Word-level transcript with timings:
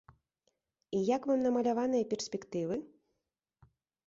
І 0.99 1.01
як 1.15 1.21
вам 1.31 1.39
намаляваныя 1.47 2.09
перспектывы? 2.15 2.75